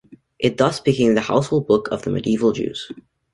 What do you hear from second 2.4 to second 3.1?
Jews.